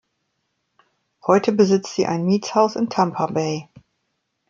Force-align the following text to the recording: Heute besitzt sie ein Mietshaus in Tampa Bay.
Heute 1.27 1.51
besitzt 1.51 1.93
sie 1.93 2.07
ein 2.07 2.25
Mietshaus 2.25 2.75
in 2.75 2.89
Tampa 2.89 3.27
Bay. 3.27 3.69